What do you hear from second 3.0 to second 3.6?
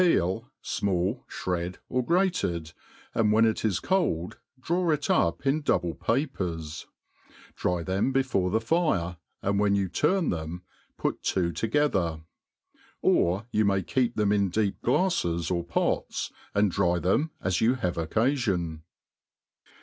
and when